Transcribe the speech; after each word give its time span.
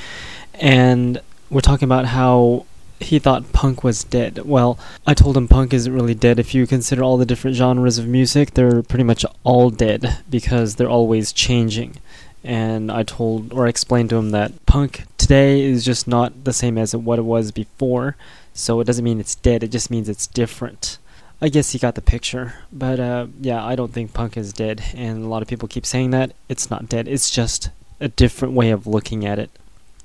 and 0.54 1.20
we're 1.50 1.60
talking 1.60 1.86
about 1.86 2.06
how 2.06 2.66
he 3.02 3.20
thought 3.20 3.52
punk 3.52 3.84
was 3.84 4.06
dead. 4.06 4.46
Well, 4.46 4.80
I 5.06 5.14
told 5.14 5.36
him 5.36 5.50
punk 5.50 5.74
isn't 5.74 5.94
really 5.94 6.16
dead. 6.16 6.40
If 6.40 6.56
you 6.56 6.66
consider 6.66 7.04
all 7.04 7.18
the 7.18 7.26
different 7.26 7.58
genres 7.58 7.98
of 7.98 8.08
music, 8.08 8.54
they're 8.54 8.82
pretty 8.82 9.04
much 9.04 9.26
all 9.44 9.70
dead 9.72 10.20
because 10.30 10.76
they're 10.76 10.90
always 10.90 11.34
changing. 11.34 11.98
And 12.42 12.90
I 12.90 13.04
told 13.04 13.52
or 13.52 13.68
explained 13.68 14.12
to 14.12 14.16
him 14.16 14.30
that 14.32 14.66
punk 14.68 15.04
today 15.18 15.64
is 15.64 15.84
just 15.84 16.08
not 16.08 16.46
the 16.46 16.54
same 16.54 16.78
as 16.78 16.96
what 16.96 17.20
it 17.20 17.24
was 17.24 17.52
before. 17.52 18.16
So 18.54 18.80
it 18.80 18.86
doesn't 18.86 19.04
mean 19.04 19.20
it's 19.20 19.36
dead, 19.36 19.64
it 19.64 19.72
just 19.72 19.92
means 19.92 20.08
it's 20.08 20.28
different. 20.28 20.98
I 21.42 21.50
guess 21.50 21.72
he 21.72 21.80
got 21.80 21.96
the 21.96 22.02
picture. 22.02 22.56
But 22.72 23.00
uh, 23.00 23.28
yeah, 23.40 23.64
I 23.64 23.76
don't 23.76 23.94
think 23.94 24.14
punk 24.14 24.38
is 24.38 24.54
dead, 24.54 24.84
and 24.96 25.24
a 25.24 25.28
lot 25.28 25.42
of 25.42 25.48
people 25.48 25.68
keep 25.68 25.86
saying 25.86 26.12
that. 26.12 26.34
It's 26.50 26.70
not 26.70 26.90
dead. 26.90 27.08
It's 27.08 27.30
just 27.30 27.70
a 28.00 28.08
different 28.08 28.54
way 28.54 28.72
of 28.72 28.88
looking 28.88 29.26
at 29.26 29.40
it. 29.40 29.52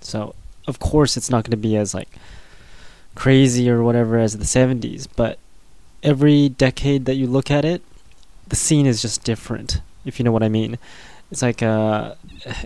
So 0.01 0.35
of 0.67 0.79
course 0.79 1.17
it's 1.17 1.31
not 1.31 1.45
going 1.45 1.53
to 1.53 1.57
be 1.57 1.77
as 1.77 1.95
like 1.95 2.09
crazy 3.15 3.69
or 3.69 3.83
whatever 3.83 4.19
as 4.19 4.37
the 4.37 4.45
70s, 4.45 5.07
but 5.17 5.39
every 6.03 6.49
decade 6.49 7.05
that 7.05 7.15
you 7.15 7.27
look 7.27 7.51
at 7.51 7.65
it, 7.65 7.83
the 8.49 8.57
scene 8.57 8.87
is 8.87 9.03
just 9.03 9.25
different. 9.25 9.81
If 10.05 10.19
you 10.19 10.25
know 10.25 10.33
what 10.33 10.43
I 10.43 10.49
mean. 10.49 10.79
It's 11.31 11.41
like 11.41 11.63
uh, 11.63 12.15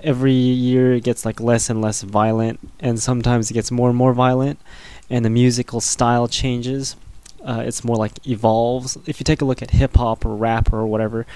every 0.03 0.33
year 0.33 0.95
it 0.95 1.05
gets 1.05 1.25
like 1.25 1.41
less 1.41 1.71
and 1.71 1.81
less 1.81 2.03
violent, 2.03 2.59
and 2.81 2.99
sometimes 3.01 3.49
it 3.49 3.55
gets 3.55 3.71
more 3.71 3.89
and 3.89 3.97
more 3.97 4.13
violent, 4.13 4.59
and 5.09 5.25
the 5.25 5.31
musical 5.31 5.81
style 5.81 6.27
changes 6.27 6.97
uh, 7.47 7.63
it's 7.65 7.85
more 7.85 7.97
like 7.97 8.27
evolves. 8.27 8.99
If 9.07 9.21
you 9.21 9.25
take 9.25 9.41
a 9.41 9.45
look 9.45 9.63
at 9.63 9.71
hip 9.71 9.97
hop 9.97 10.25
or 10.25 10.35
rap 10.35 10.73
or 10.73 10.87
whatever, 10.87 11.27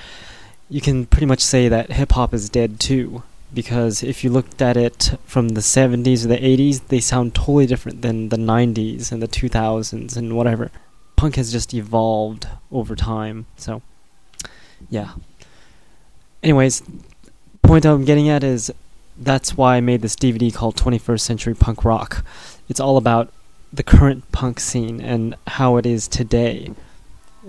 you 0.68 0.80
can 0.80 1.06
pretty 1.06 1.26
much 1.26 1.40
say 1.40 1.68
that 1.68 1.92
hip 1.92 2.12
hop 2.12 2.34
is 2.34 2.50
dead 2.50 2.80
too. 2.80 3.22
Because 3.52 4.02
if 4.02 4.22
you 4.22 4.30
looked 4.30 4.62
at 4.62 4.76
it 4.76 5.18
from 5.24 5.50
the 5.50 5.60
70s 5.60 6.24
or 6.24 6.28
the 6.28 6.36
80s, 6.36 6.86
they 6.86 7.00
sound 7.00 7.34
totally 7.34 7.66
different 7.66 8.02
than 8.02 8.28
the 8.28 8.36
90s 8.36 9.10
and 9.10 9.20
the 9.20 9.26
2000s 9.26 10.16
and 10.16 10.36
whatever. 10.36 10.70
Punk 11.16 11.36
has 11.36 11.50
just 11.50 11.74
evolved 11.74 12.46
over 12.70 12.94
time, 12.94 13.46
so 13.56 13.82
yeah. 14.88 15.14
Anyways, 16.42 16.82
point 17.62 17.84
I'm 17.84 18.04
getting 18.04 18.28
at 18.28 18.44
is 18.44 18.72
that's 19.18 19.56
why 19.56 19.76
I 19.76 19.80
made 19.80 20.00
this 20.00 20.16
DVD 20.16 20.54
called 20.54 20.76
21st 20.76 21.20
Century 21.20 21.54
Punk 21.54 21.84
Rock. 21.84 22.24
It's 22.68 22.80
all 22.80 22.96
about 22.96 23.32
the 23.72 23.82
current 23.82 24.30
punk 24.32 24.60
scene 24.60 25.00
and 25.00 25.34
how 25.46 25.76
it 25.76 25.86
is 25.86 26.08
today. 26.08 26.72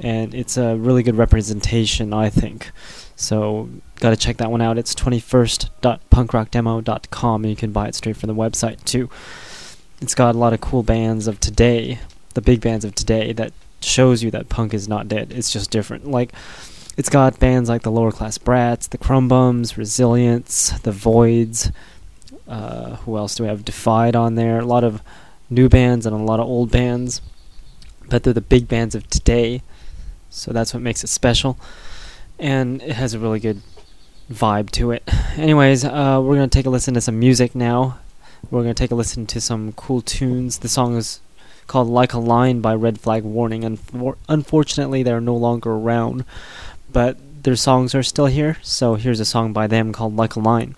And 0.01 0.33
it's 0.33 0.55
a 0.57 0.77
really 0.77 1.03
good 1.03 1.17
representation, 1.17 2.13
I 2.13 2.29
think. 2.29 2.71
So, 3.15 3.69
gotta 3.99 4.15
check 4.15 4.37
that 4.37 4.49
one 4.49 4.61
out. 4.61 4.77
It's 4.77 4.95
21st.punkrockdemo.com, 4.95 7.43
and 7.43 7.49
you 7.49 7.57
can 7.57 7.71
buy 7.71 7.87
it 7.87 7.95
straight 7.95 8.17
from 8.17 8.27
the 8.27 8.35
website, 8.35 8.83
too. 8.83 9.09
It's 9.99 10.15
got 10.15 10.33
a 10.33 10.37
lot 10.37 10.53
of 10.53 10.61
cool 10.61 10.81
bands 10.81 11.27
of 11.27 11.39
today, 11.39 11.99
the 12.33 12.41
big 12.41 12.61
bands 12.61 12.85
of 12.85 12.95
today, 12.95 13.33
that 13.33 13.53
shows 13.81 14.23
you 14.23 14.31
that 14.31 14.49
punk 14.49 14.73
is 14.73 14.87
not 14.87 15.07
dead. 15.07 15.31
It's 15.31 15.51
just 15.51 15.69
different. 15.69 16.09
Like, 16.09 16.33
it's 16.97 17.09
got 17.09 17.39
bands 17.39 17.69
like 17.69 17.83
the 17.83 17.91
Lower 17.91 18.11
Class 18.11 18.37
Brats, 18.37 18.87
the 18.87 18.97
Krum 18.97 19.27
Bums, 19.27 19.77
Resilience, 19.77 20.71
the 20.79 20.91
Voids. 20.91 21.71
Uh, 22.47 22.95
who 22.97 23.17
else 23.17 23.35
do 23.35 23.43
we 23.43 23.49
have? 23.49 23.65
Defied 23.65 24.15
on 24.15 24.35
there. 24.35 24.59
A 24.59 24.65
lot 24.65 24.83
of 24.83 25.01
new 25.51 25.69
bands 25.69 26.05
and 26.05 26.15
a 26.15 26.19
lot 26.19 26.39
of 26.39 26.47
old 26.47 26.71
bands, 26.71 27.21
but 28.09 28.23
they're 28.23 28.33
the 28.33 28.41
big 28.41 28.67
bands 28.67 28.95
of 28.95 29.07
today, 29.09 29.61
so 30.29 30.51
that's 30.51 30.73
what 30.73 30.81
makes 30.81 31.03
it 31.03 31.07
special. 31.07 31.59
And 32.39 32.81
it 32.81 32.93
has 32.93 33.13
a 33.13 33.19
really 33.19 33.39
good 33.39 33.61
vibe 34.31 34.71
to 34.71 34.91
it. 34.91 35.03
Anyways, 35.37 35.83
uh, 35.83 36.19
we're 36.23 36.35
gonna 36.35 36.47
take 36.47 36.65
a 36.65 36.69
listen 36.69 36.93
to 36.95 37.01
some 37.01 37.19
music 37.19 37.53
now. 37.53 37.99
We're 38.49 38.61
gonna 38.61 38.73
take 38.73 38.91
a 38.91 38.95
listen 38.95 39.27
to 39.27 39.41
some 39.41 39.73
cool 39.73 40.01
tunes. 40.01 40.59
The 40.59 40.69
song 40.69 40.95
is 40.95 41.19
called 41.67 41.89
"Like 41.89 42.13
a 42.13 42.19
Line" 42.19 42.61
by 42.61 42.73
Red 42.73 42.99
Flag 42.99 43.23
Warning. 43.23 43.61
Unfor- 43.61 44.17
unfortunately, 44.27 45.03
they're 45.03 45.21
no 45.21 45.35
longer 45.35 45.71
around, 45.71 46.25
but 46.91 47.17
their 47.43 47.55
songs 47.55 47.93
are 47.93 48.03
still 48.03 48.27
here. 48.27 48.57
So 48.61 48.95
here's 48.95 49.19
a 49.19 49.25
song 49.25 49.53
by 49.53 49.67
them 49.67 49.91
called 49.91 50.15
"Like 50.15 50.35
a 50.35 50.39
Line." 50.39 50.75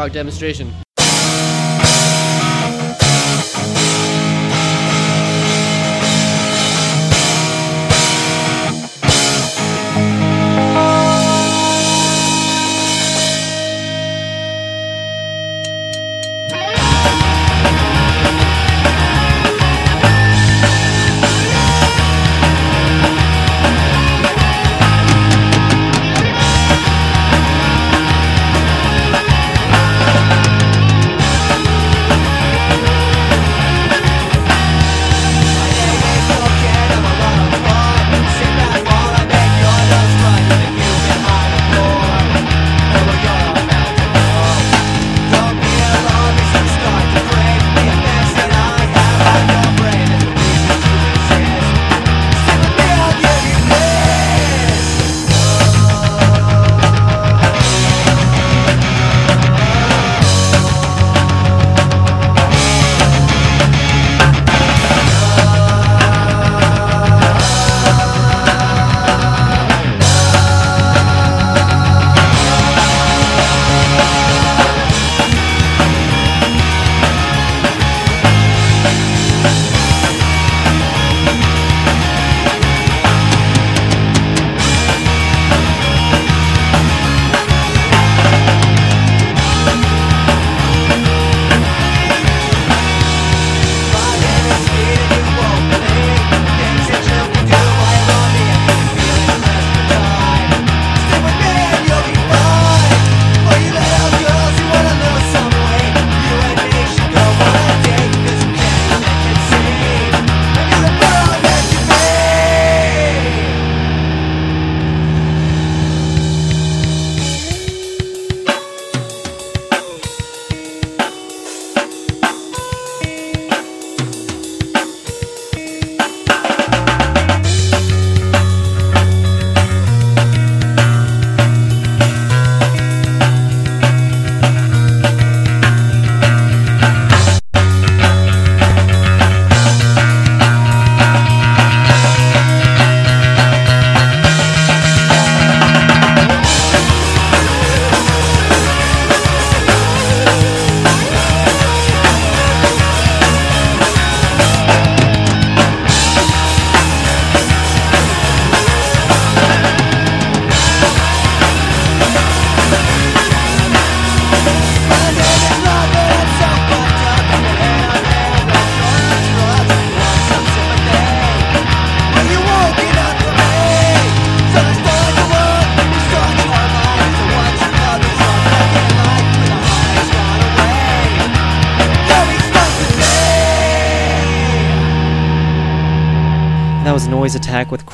Jack's 0.00 0.14
demonstration. 0.14 0.79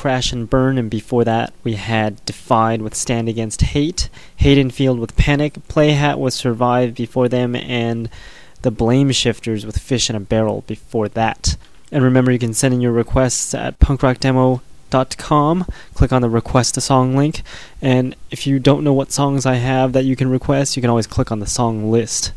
Crash 0.07 0.31
and 0.31 0.49
Burn, 0.49 0.77
and 0.77 0.89
before 0.89 1.25
that 1.25 1.51
we 1.65 1.73
had 1.73 2.23
Defied 2.23 2.81
with 2.81 2.95
Stand 2.95 3.27
Against 3.27 3.61
Hate, 3.61 4.07
Haydenfield 4.37 4.99
with 4.99 5.17
Panic, 5.17 5.55
Playhat 5.67 6.17
with 6.17 6.33
Survive 6.33 6.95
before 6.95 7.27
them, 7.27 7.57
and 7.57 8.09
the 8.61 8.71
Blame 8.71 9.11
Shifters 9.11 9.65
with 9.65 9.77
Fish 9.77 10.09
in 10.09 10.15
a 10.15 10.21
Barrel 10.21 10.63
before 10.65 11.09
that. 11.09 11.57
And 11.91 12.05
remember, 12.05 12.31
you 12.31 12.39
can 12.39 12.53
send 12.53 12.73
in 12.73 12.79
your 12.79 12.93
requests 12.93 13.53
at 13.53 13.79
punkrockdemo.com. 13.79 15.65
Click 15.93 16.13
on 16.13 16.21
the 16.21 16.29
Request 16.29 16.77
a 16.77 16.81
Song 16.81 17.17
link, 17.17 17.41
and 17.81 18.15
if 18.31 18.47
you 18.47 18.59
don't 18.59 18.85
know 18.85 18.93
what 18.93 19.11
songs 19.11 19.45
I 19.45 19.55
have 19.55 19.91
that 19.91 20.05
you 20.05 20.15
can 20.15 20.29
request, 20.29 20.77
you 20.77 20.81
can 20.81 20.89
always 20.89 21.05
click 21.05 21.33
on 21.33 21.41
the 21.41 21.45
song 21.45 21.91
list 21.91 22.31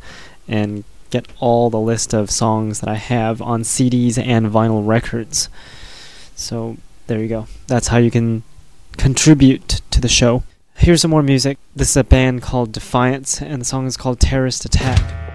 and 0.48 0.82
get 1.10 1.28
all 1.38 1.70
the 1.70 1.78
list 1.78 2.12
of 2.14 2.32
songs 2.32 2.80
that 2.80 2.88
I 2.88 2.96
have 2.96 3.40
on 3.40 3.62
CDs 3.62 4.18
and 4.18 4.50
vinyl 4.50 4.84
records. 4.84 5.48
So 6.34 6.76
there 7.10 7.20
you 7.20 7.26
go. 7.26 7.48
That's 7.66 7.88
how 7.88 7.98
you 7.98 8.08
can 8.08 8.44
contribute 8.96 9.80
to 9.90 10.00
the 10.00 10.06
show. 10.06 10.44
Here's 10.76 11.02
some 11.02 11.10
more 11.10 11.24
music. 11.24 11.58
This 11.74 11.90
is 11.90 11.96
a 11.96 12.04
band 12.04 12.40
called 12.40 12.70
Defiance, 12.70 13.42
and 13.42 13.60
the 13.60 13.64
song 13.64 13.86
is 13.86 13.96
called 13.96 14.20
Terrorist 14.20 14.64
Attack. 14.64 15.29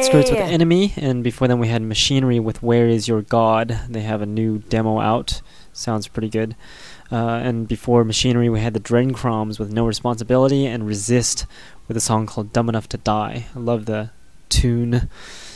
Outskirts 0.00 0.30
with 0.30 0.40
Enemy, 0.40 0.94
and 0.96 1.22
before 1.22 1.46
then 1.46 1.58
we 1.58 1.68
had 1.68 1.82
Machinery 1.82 2.40
with 2.40 2.62
Where 2.62 2.88
Is 2.88 3.06
Your 3.06 3.20
God. 3.20 3.78
They 3.86 4.00
have 4.00 4.22
a 4.22 4.26
new 4.26 4.56
demo 4.56 4.98
out. 4.98 5.42
Sounds 5.74 6.08
pretty 6.08 6.30
good. 6.30 6.56
Uh, 7.12 7.16
and 7.44 7.68
before 7.68 8.02
Machinery, 8.02 8.48
we 8.48 8.60
had 8.60 8.72
the 8.72 8.80
Dreadcroms 8.80 9.58
with 9.58 9.74
No 9.74 9.86
Responsibility 9.86 10.64
and 10.64 10.86
Resist 10.86 11.44
with 11.86 11.98
a 11.98 12.00
song 12.00 12.24
called 12.24 12.50
Dumb 12.50 12.70
Enough 12.70 12.88
to 12.88 12.96
Die. 12.96 13.44
I 13.54 13.58
love 13.58 13.84
the 13.84 14.08
tune, 14.48 15.10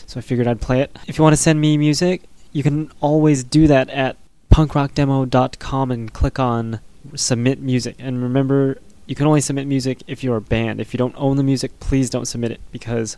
so 0.06 0.18
I 0.18 0.20
figured 0.20 0.46
I'd 0.46 0.60
play 0.60 0.82
it. 0.82 0.94
If 1.06 1.16
you 1.16 1.24
want 1.24 1.34
to 1.34 1.40
send 1.40 1.58
me 1.58 1.78
music, 1.78 2.24
you 2.52 2.62
can 2.62 2.92
always 3.00 3.44
do 3.44 3.66
that 3.68 3.88
at 3.88 4.18
punkrockdemo.com 4.50 5.90
and 5.90 6.12
click 6.12 6.38
on 6.38 6.80
Submit 7.14 7.62
Music. 7.62 7.96
And 7.98 8.22
remember, 8.22 8.76
you 9.06 9.14
can 9.14 9.26
only 9.26 9.40
submit 9.40 9.66
music 9.66 10.02
if 10.06 10.22
you're 10.22 10.36
a 10.36 10.42
band. 10.42 10.82
If 10.82 10.92
you 10.92 10.98
don't 10.98 11.14
own 11.16 11.38
the 11.38 11.42
music, 11.42 11.80
please 11.80 12.10
don't 12.10 12.26
submit 12.26 12.50
it 12.50 12.60
because 12.72 13.16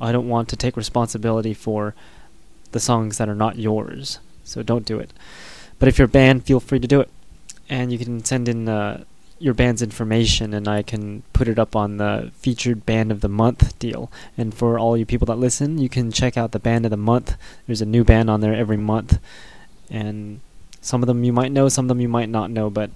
I 0.00 0.12
don't 0.12 0.28
want 0.28 0.48
to 0.50 0.56
take 0.56 0.76
responsibility 0.76 1.54
for 1.54 1.94
the 2.72 2.80
songs 2.80 3.18
that 3.18 3.28
are 3.28 3.34
not 3.34 3.58
yours. 3.58 4.18
So 4.44 4.62
don't 4.62 4.84
do 4.84 4.98
it. 4.98 5.12
But 5.78 5.88
if 5.88 5.98
you're 5.98 6.06
a 6.06 6.08
band, 6.08 6.44
feel 6.44 6.60
free 6.60 6.78
to 6.78 6.88
do 6.88 7.00
it. 7.00 7.10
And 7.68 7.92
you 7.92 7.98
can 7.98 8.24
send 8.24 8.48
in 8.48 8.68
uh, 8.68 9.04
your 9.38 9.54
band's 9.54 9.82
information 9.82 10.54
and 10.54 10.66
I 10.66 10.82
can 10.82 11.22
put 11.32 11.48
it 11.48 11.58
up 11.58 11.76
on 11.76 11.96
the 11.96 12.30
featured 12.38 12.86
band 12.86 13.10
of 13.10 13.20
the 13.20 13.28
month 13.28 13.78
deal. 13.78 14.10
And 14.36 14.54
for 14.54 14.78
all 14.78 14.96
you 14.96 15.04
people 15.04 15.26
that 15.26 15.36
listen, 15.36 15.78
you 15.78 15.88
can 15.88 16.12
check 16.12 16.36
out 16.36 16.52
the 16.52 16.58
band 16.58 16.84
of 16.86 16.90
the 16.90 16.96
month. 16.96 17.36
There's 17.66 17.82
a 17.82 17.86
new 17.86 18.04
band 18.04 18.30
on 18.30 18.40
there 18.40 18.54
every 18.54 18.76
month. 18.76 19.18
And 19.90 20.40
some 20.80 21.02
of 21.02 21.06
them 21.06 21.24
you 21.24 21.32
might 21.32 21.52
know, 21.52 21.68
some 21.68 21.86
of 21.86 21.88
them 21.88 22.00
you 22.00 22.08
might 22.08 22.28
not 22.28 22.50
know, 22.50 22.70
but 22.70 22.90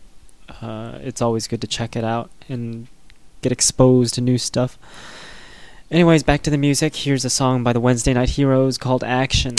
uh, 0.60 0.98
it's 1.02 1.20
always 1.20 1.46
good 1.46 1.60
to 1.60 1.66
check 1.66 1.96
it 1.96 2.04
out 2.04 2.30
and 2.48 2.86
get 3.42 3.52
exposed 3.52 4.14
to 4.14 4.20
new 4.20 4.38
stuff. 4.38 4.78
Anyways, 5.90 6.22
back 6.22 6.42
to 6.42 6.50
the 6.50 6.56
music. 6.56 6.94
Here's 6.94 7.24
a 7.24 7.30
song 7.30 7.64
by 7.64 7.72
the 7.72 7.80
Wednesday 7.80 8.14
Night 8.14 8.28
Heroes 8.30 8.78
called 8.78 9.02
Action. 9.02 9.56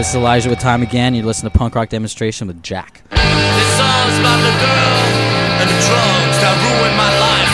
This 0.00 0.08
is 0.08 0.14
Elijah 0.14 0.48
with 0.48 0.58
Time 0.58 0.80
Again. 0.80 1.14
You 1.14 1.22
listen 1.22 1.44
to 1.44 1.58
Punk 1.58 1.74
Rock 1.74 1.90
Demonstration 1.90 2.46
with 2.46 2.62
Jack. 2.62 3.02
This 3.10 3.20
song's 3.20 4.18
about 4.18 4.40
the 4.40 4.56
girl 4.56 4.96
and 5.60 5.68
the 5.68 5.76
drugs 5.76 6.40
that 6.40 6.56
ruined 6.56 6.96
my 6.96 7.12
life. 7.20 7.49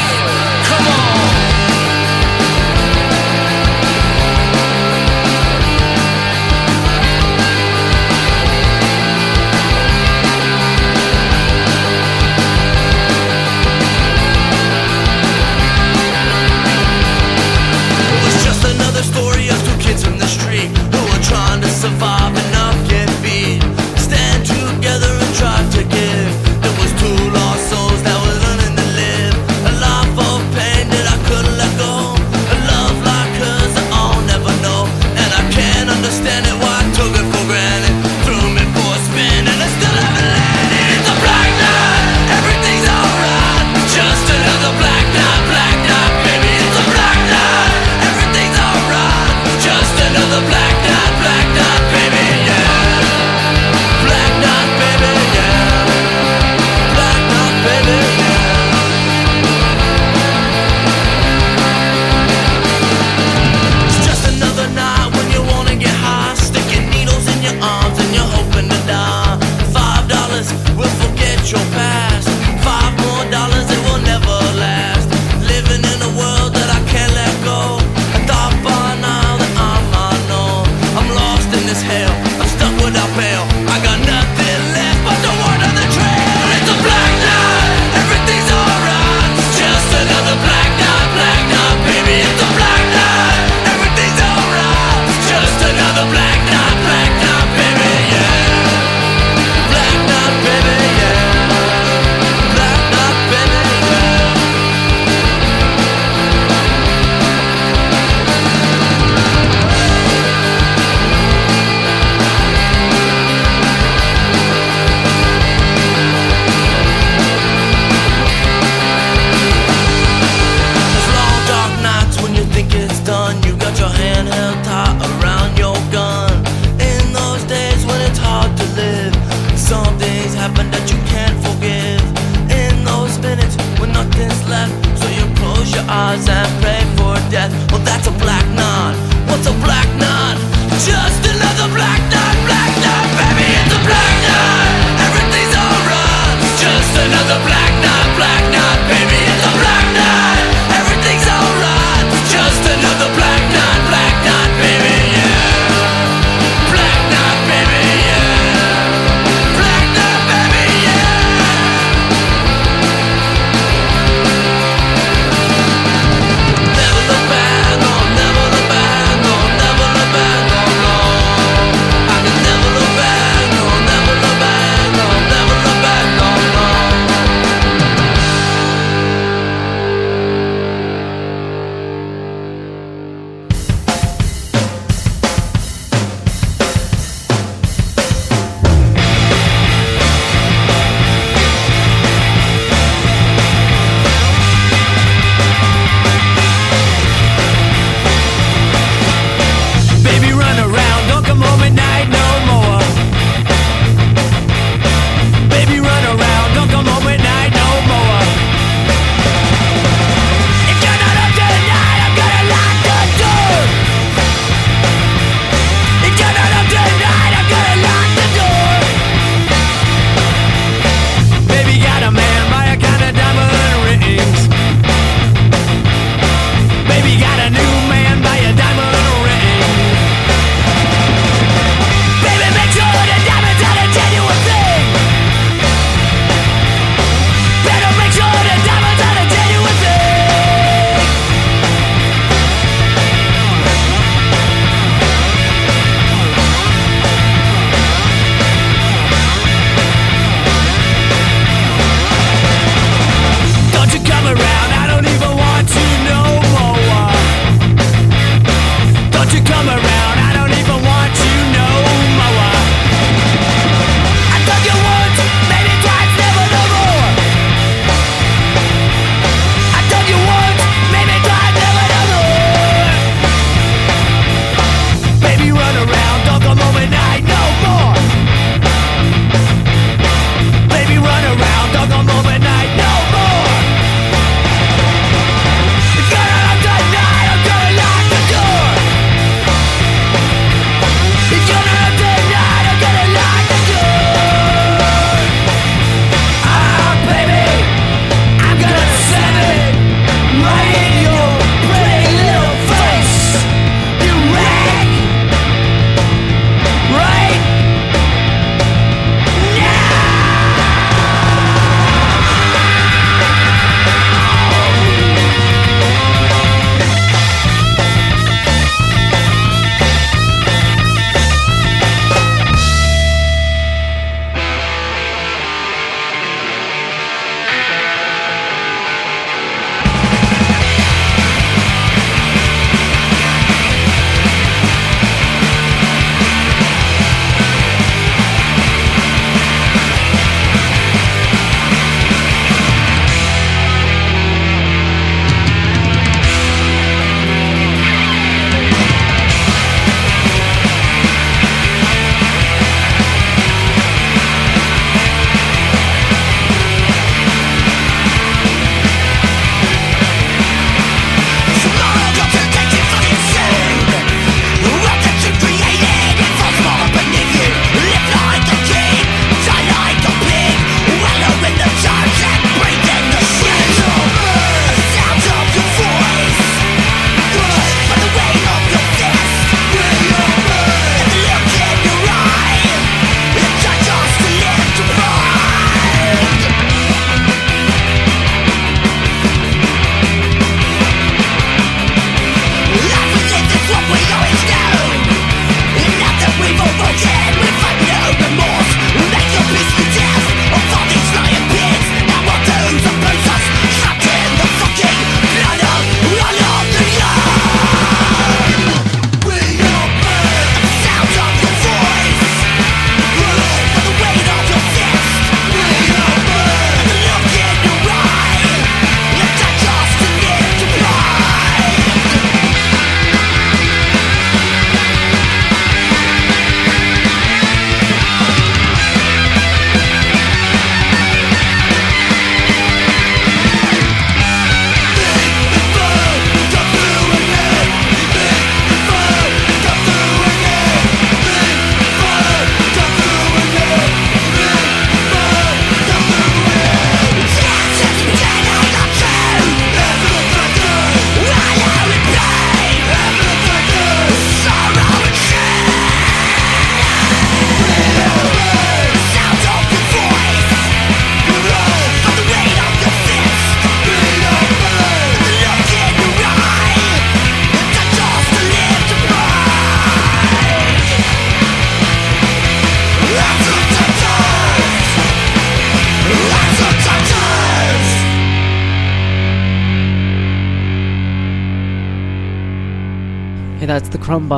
Survive 21.87 22.56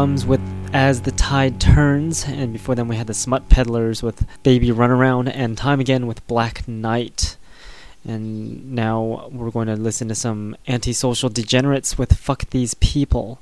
with 0.09 0.41
As 0.73 1.03
the 1.03 1.11
Tide 1.11 1.61
Turns, 1.61 2.25
and 2.25 2.53
before 2.53 2.75
then 2.75 2.89
we 2.89 2.97
had 2.97 3.07
the 3.07 3.15
Smut 3.15 3.49
Peddlers 3.51 4.03
with 4.03 4.27
Baby 4.43 4.69
Runaround, 4.69 5.31
and 5.35 5.57
Time 5.57 5.81
Again 5.81 6.07
with 6.07 6.27
Black 6.27 6.67
Knight. 6.67 7.37
And 8.07 8.73
now 8.73 9.29
we're 9.31 9.51
going 9.51 9.69
to 9.69 9.77
listen 9.77 10.09
to 10.09 10.15
some 10.15 10.57
antisocial 10.67 11.29
degenerates 11.29 11.99
with 11.99 12.17
Fuck 12.17 12.49
These 12.51 12.75
People. 12.75 13.41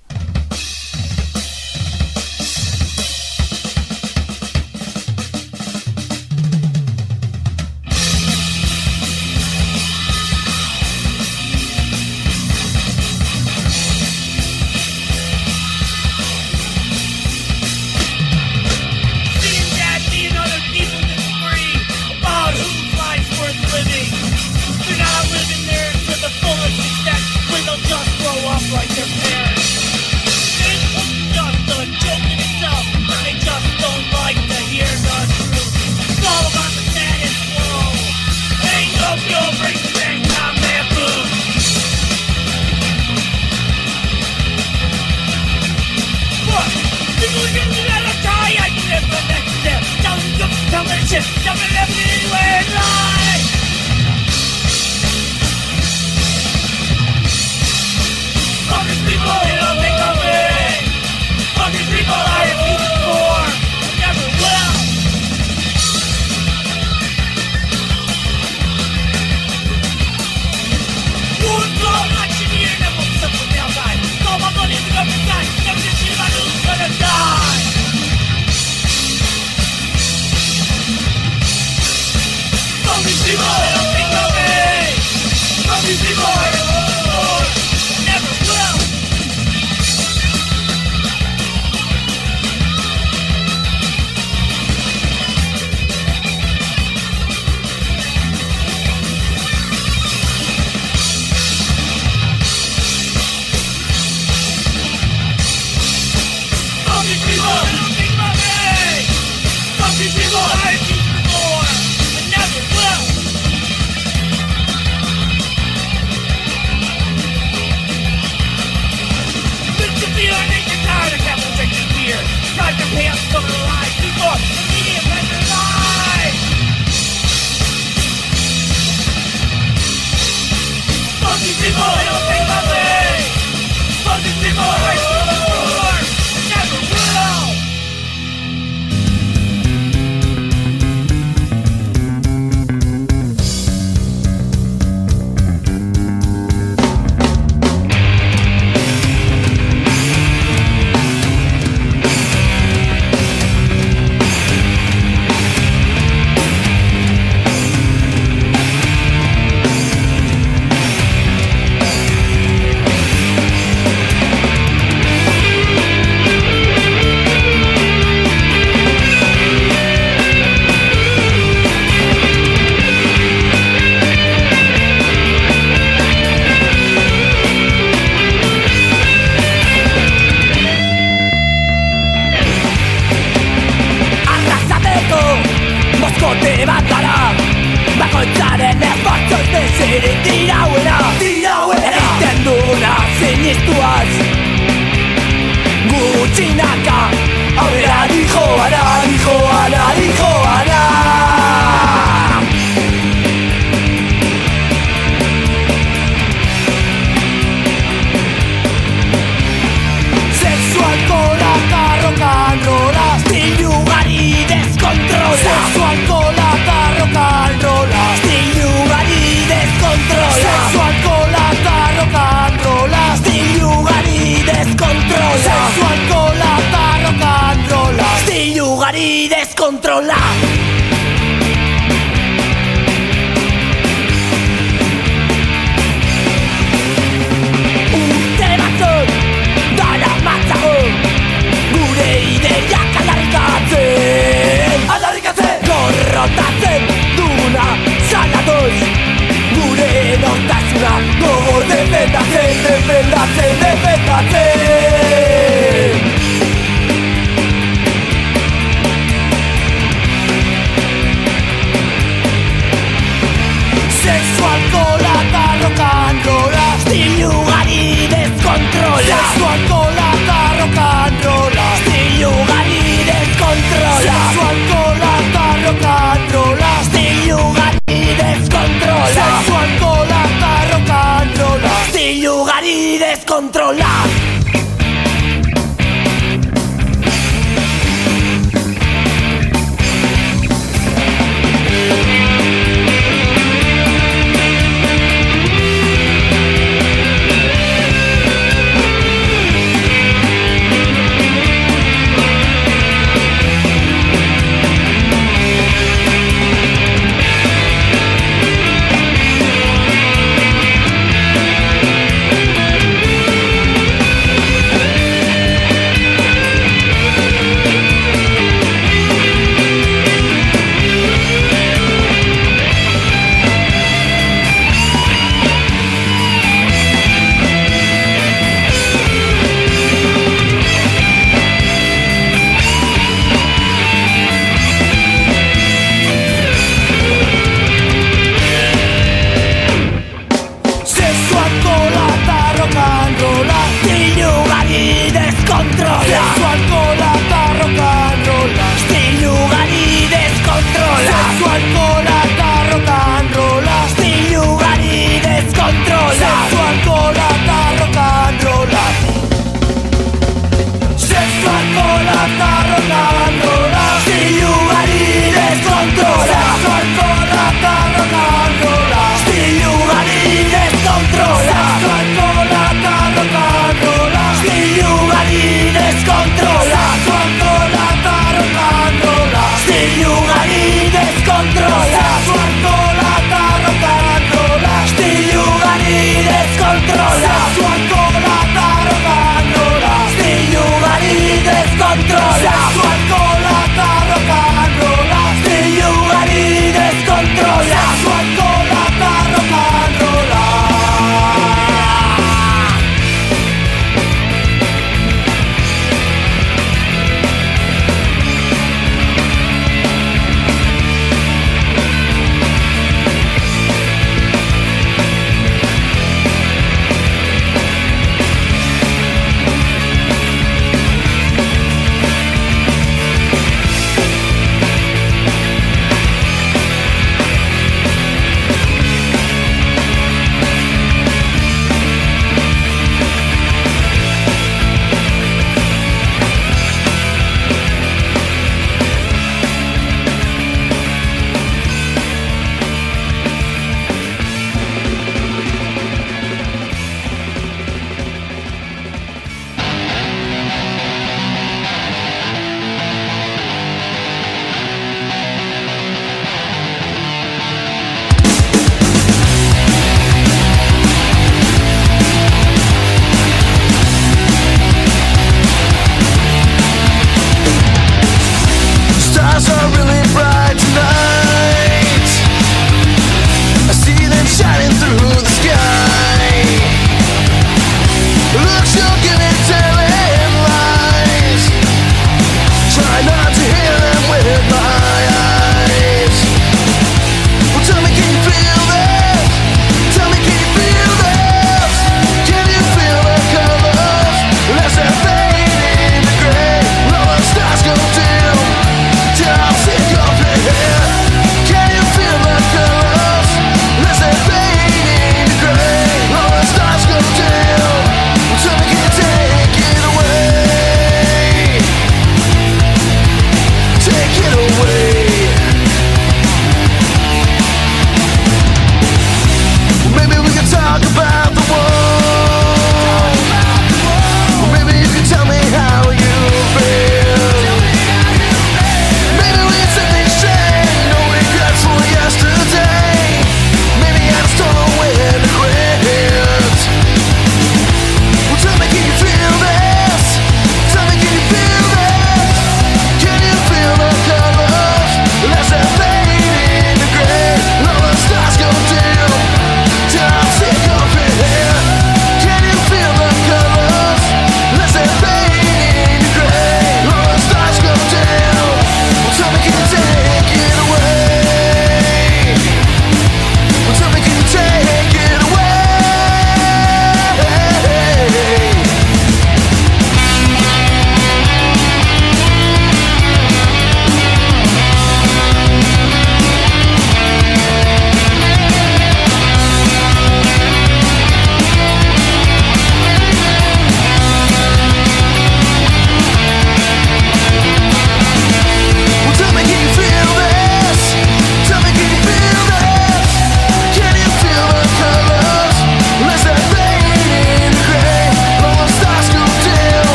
descontrolar. 283.16 284.26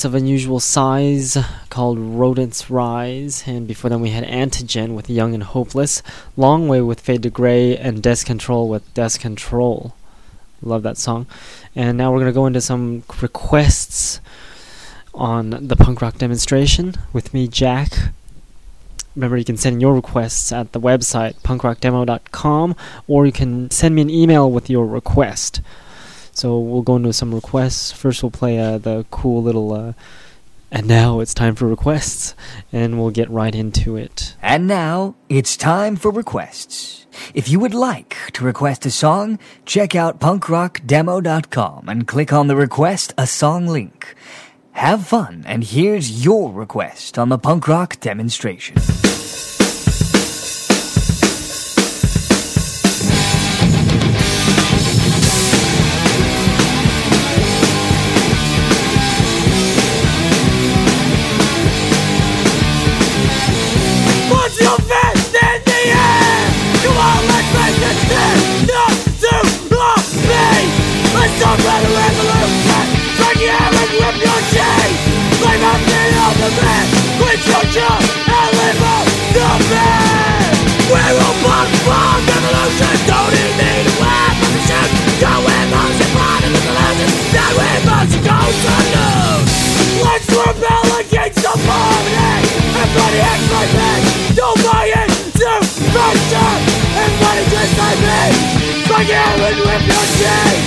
Rodents 0.00 0.16
of 0.16 0.22
Unusual 0.22 0.60
Size 0.60 1.36
called 1.68 1.98
Rodents 1.98 2.70
Rise. 2.70 3.44
And 3.46 3.68
before 3.68 3.90
then 3.90 4.00
we 4.00 4.08
had 4.08 4.24
Antigen 4.24 4.94
with 4.94 5.10
Young 5.10 5.34
and 5.34 5.42
Hopeless, 5.42 6.02
Long 6.38 6.68
Way 6.68 6.80
with 6.80 7.00
Fade 7.00 7.22
to 7.24 7.28
Grey, 7.28 7.76
and 7.76 8.02
Death 8.02 8.24
Control 8.24 8.66
with 8.66 8.94
Death 8.94 9.20
Control. 9.20 9.94
Love 10.62 10.82
that 10.84 10.96
song. 10.96 11.26
And 11.76 11.98
now 11.98 12.10
we're 12.10 12.20
going 12.20 12.32
to 12.32 12.34
go 12.34 12.46
into 12.46 12.62
some 12.62 13.02
requests 13.20 14.20
on 15.12 15.68
the 15.68 15.76
punk 15.76 16.00
rock 16.00 16.16
demonstration 16.16 16.94
with 17.12 17.34
me, 17.34 17.46
Jack. 17.46 17.92
Remember, 19.14 19.36
you 19.36 19.44
can 19.44 19.58
send 19.58 19.82
your 19.82 19.94
requests 19.94 20.50
at 20.50 20.72
the 20.72 20.80
website 20.80 21.34
punkrockdemo.com 21.42 22.74
or 23.06 23.26
you 23.26 23.32
can 23.32 23.70
send 23.70 23.94
me 23.94 24.00
an 24.00 24.08
email 24.08 24.50
with 24.50 24.70
your 24.70 24.86
request. 24.86 25.60
So 26.32 26.58
we'll 26.58 26.82
go 26.82 26.96
into 26.96 27.12
some 27.12 27.34
requests. 27.34 27.92
First, 27.92 28.22
we'll 28.22 28.30
play 28.30 28.58
uh, 28.58 28.78
the 28.78 29.04
cool 29.10 29.42
little. 29.42 29.72
Uh, 29.72 29.92
and 30.70 30.86
now 30.86 31.18
it's 31.18 31.34
time 31.34 31.56
for 31.56 31.66
requests, 31.66 32.34
and 32.72 32.98
we'll 33.00 33.10
get 33.10 33.28
right 33.28 33.54
into 33.54 33.96
it. 33.96 34.36
And 34.40 34.68
now 34.68 35.16
it's 35.28 35.56
time 35.56 35.96
for 35.96 36.12
requests. 36.12 37.06
If 37.34 37.48
you 37.48 37.58
would 37.58 37.74
like 37.74 38.16
to 38.34 38.44
request 38.44 38.86
a 38.86 38.90
song, 38.90 39.40
check 39.66 39.96
out 39.96 40.20
punkrockdemo.com 40.20 41.88
and 41.88 42.06
click 42.06 42.32
on 42.32 42.46
the 42.46 42.56
request 42.56 43.12
a 43.18 43.26
song 43.26 43.66
link. 43.66 44.14
Have 44.72 45.06
fun, 45.06 45.42
and 45.44 45.64
here's 45.64 46.24
your 46.24 46.52
request 46.52 47.18
on 47.18 47.30
the 47.30 47.38
punk 47.38 47.66
rock 47.66 47.98
demonstration. 47.98 48.76
Let's 71.40 71.56
celebrate 71.56 71.88
a 71.88 71.92
revolution! 71.96 72.84
Strike 73.16 73.40
your 73.40 73.56
hand 73.56 73.72
and 73.72 73.92
rip 73.96 74.16
your 74.20 74.40
chain! 74.52 74.92
Blame 75.40 75.64
up 75.64 75.80
the 75.88 76.02
ultimate! 76.20 76.88
Quit 77.16 77.40
your 77.48 77.64
job 77.72 78.00
and 78.28 78.50
live 78.60 78.82
up 78.84 79.06
the 79.32 79.48
bed! 79.72 80.52
We're 80.92 81.16
a 81.16 81.30
punk 81.40 81.70
punk 81.88 82.20
revolution! 82.28 82.92
Don't 83.08 83.32
even 83.40 83.56
need 83.56 83.88
a 83.88 83.94
weapon 84.04 84.52
to 84.52 84.60
shoot! 84.68 84.90
Go 85.16 85.32
with 85.40 85.64
motion, 85.72 86.08
part 86.12 86.44
of 86.44 86.52
the 86.52 86.60
solution! 86.60 87.08
That 87.32 87.52
we 87.56 87.72
must 87.88 88.16
go 88.20 88.36
to 88.36 88.76
lose! 88.92 89.48
Let's 89.96 90.28
rebel 90.28 90.88
against 91.00 91.40
the 91.40 91.56
poverty! 91.56 92.52
Everybody 92.84 93.20
acts 93.24 93.48
like 93.48 93.72
me! 93.80 93.92
Don't 94.36 94.60
buy 94.60 94.92
into 94.92 95.48
culture! 95.88 96.52
Everybody 97.00 97.42
just 97.48 97.72
like 97.80 98.00
me! 98.04 98.59
Fuck 99.00 99.08
you 99.08 99.16
and 99.16 99.56
rip 99.56 99.80
your 99.88 100.06
chain! 100.20 100.60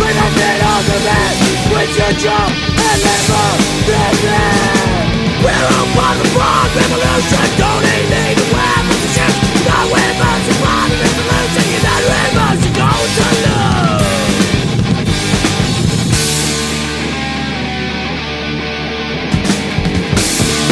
Bring 0.00 0.16
up 0.16 0.32
the 0.32 0.56
ultimate! 0.72 1.36
Quit 1.68 1.92
your 1.92 2.16
job 2.16 2.48
and 2.48 2.96
live 3.04 3.28
up 3.28 3.60
the 3.84 4.00
bed! 4.24 5.04
We're 5.44 5.52
on 5.52 5.92
part 5.92 6.16
of 6.16 6.24
the 6.24 6.32
wrong 6.32 6.64
revolution! 6.72 7.44
Don't 7.60 7.84
even 7.84 8.08
need 8.08 8.40
a 8.40 8.46
weapon 8.56 8.88
to 8.88 9.08
shoot! 9.12 9.36
No 9.68 9.76
weapons 9.92 10.48
is 10.48 10.56
part 10.64 10.88
of 10.88 10.96
the 10.96 11.12
solution! 11.12 11.60
You're 11.68 11.84
not 11.84 12.00
weapons, 12.08 12.64
you're 12.64 12.72
going 12.72 13.04
to 13.20 13.28
lose! 13.44 14.08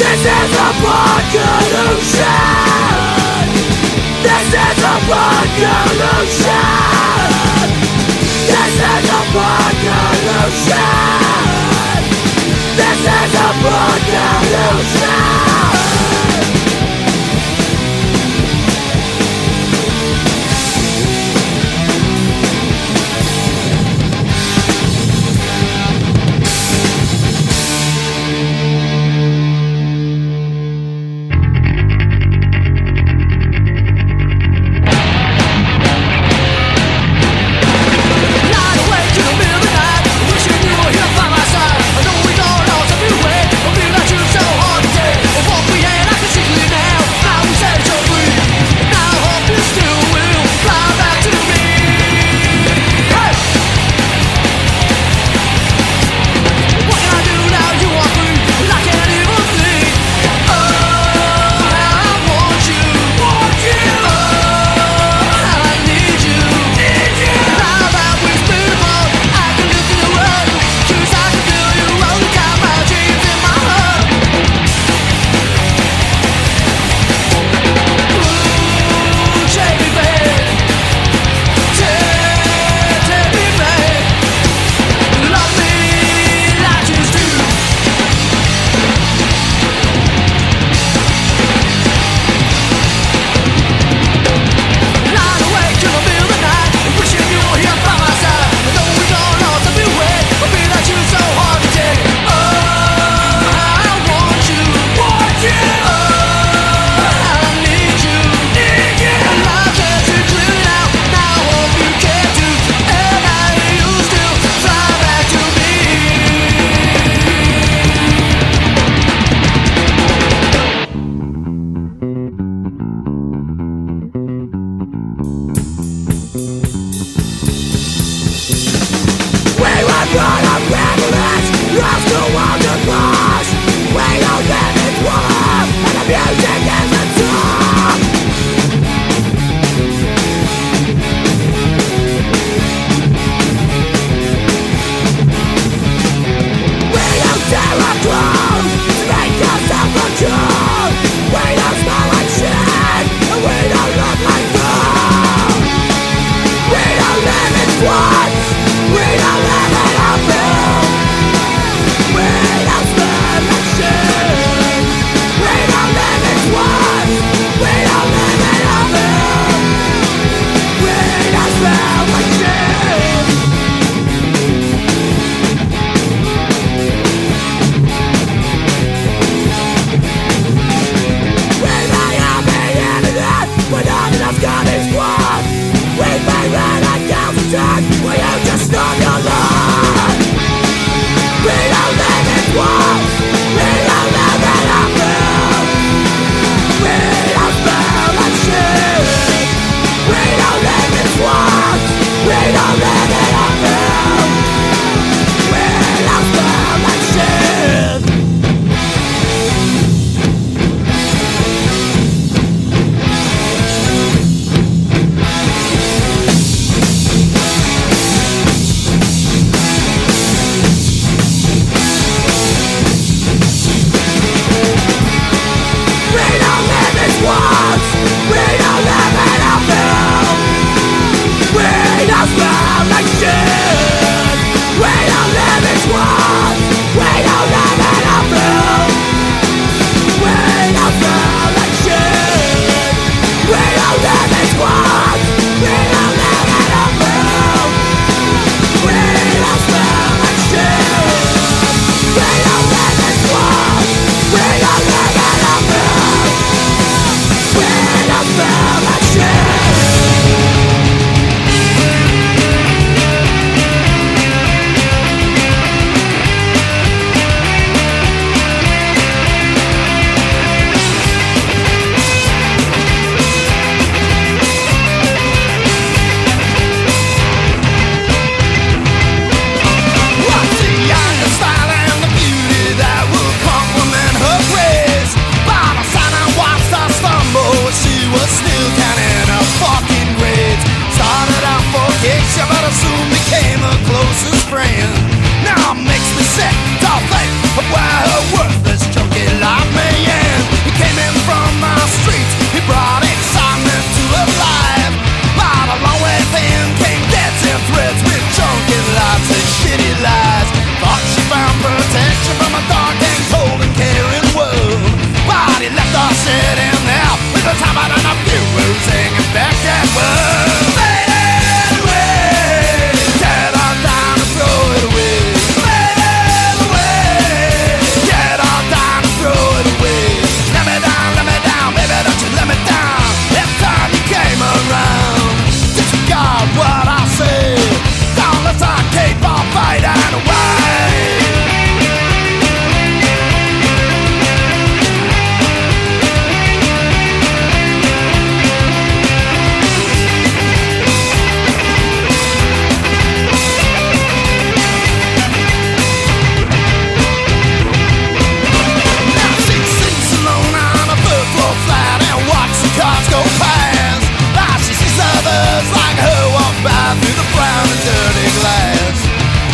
This 0.01 0.17
is 0.17 0.49
a 0.49 0.69
revolution. 0.81 2.33
This 4.25 4.49
is 4.49 4.81
a 4.81 4.97
revolution. 5.13 6.92
This 8.73 8.81
is 8.81 9.11
a 9.11 9.21
revolution. 9.37 10.73
This 12.77 13.05
is 13.05 13.35
a 13.35 13.53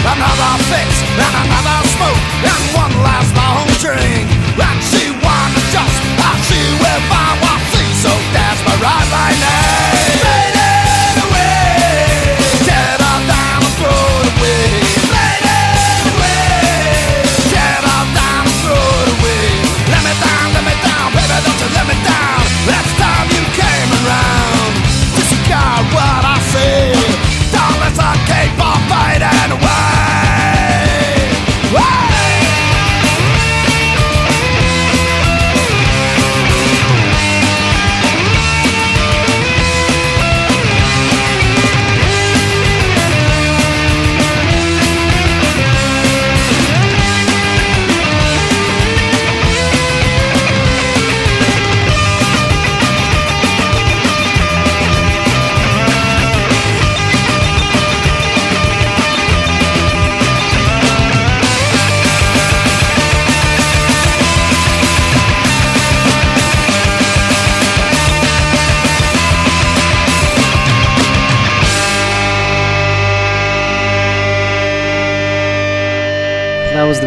Another 0.08 0.52
fix 0.72 0.90
and 1.04 1.34
another 1.44 1.78
smoke 1.92 2.22
and 2.40 2.64
one 2.72 2.94
last 3.04 3.30
long 3.36 3.68
drink. 3.76 4.24
And 4.56 4.80
she 4.88 5.12
wonders 5.12 5.68
just 5.68 5.98
how 6.16 6.34
she 6.48 6.60
will 6.80 7.02
find 7.12 7.36
what 7.44 7.60
she's 7.72 7.96
so 8.00 8.12
desperate 8.32 8.80
right 8.80 9.36
now. 9.38 9.87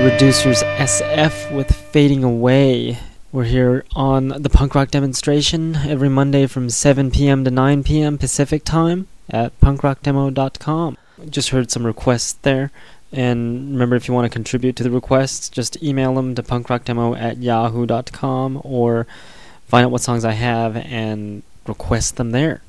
Reducers 0.01 0.63
SF 0.77 1.55
with 1.55 1.75
Fading 1.75 2.23
Away. 2.23 2.97
We're 3.31 3.43
here 3.43 3.85
on 3.95 4.29
the 4.29 4.49
punk 4.49 4.73
rock 4.73 4.89
demonstration 4.89 5.75
every 5.75 6.09
Monday 6.09 6.47
from 6.47 6.71
7 6.71 7.11
p.m. 7.11 7.43
to 7.43 7.51
9 7.51 7.83
p.m. 7.83 8.17
Pacific 8.17 8.63
time 8.63 9.07
at 9.29 9.57
punkrockdemo.com. 9.61 10.97
Just 11.29 11.49
heard 11.49 11.69
some 11.69 11.85
requests 11.85 12.33
there. 12.41 12.71
And 13.11 13.73
remember, 13.73 13.95
if 13.95 14.07
you 14.07 14.15
want 14.15 14.25
to 14.25 14.35
contribute 14.35 14.75
to 14.77 14.83
the 14.83 14.89
requests, 14.89 15.49
just 15.49 15.81
email 15.83 16.15
them 16.15 16.33
to 16.33 16.41
punkrockdemo 16.41 17.15
at 17.15 17.37
yahoo.com 17.37 18.59
or 18.63 19.05
find 19.67 19.85
out 19.85 19.91
what 19.91 20.01
songs 20.01 20.25
I 20.25 20.31
have 20.31 20.77
and 20.77 21.43
request 21.67 22.15
them 22.15 22.31
there. 22.31 22.63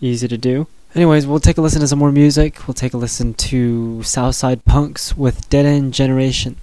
Easy 0.00 0.28
to 0.28 0.38
do. 0.38 0.68
Anyways, 0.96 1.26
we'll 1.26 1.40
take 1.40 1.58
a 1.58 1.60
listen 1.60 1.82
to 1.82 1.88
some 1.88 1.98
more 1.98 2.10
music. 2.10 2.66
We'll 2.66 2.72
take 2.72 2.94
a 2.94 2.96
listen 2.96 3.34
to 3.34 4.02
Southside 4.02 4.64
Punks 4.64 5.14
with 5.14 5.46
Dead 5.50 5.66
End 5.66 5.92
Generation. 5.92 6.56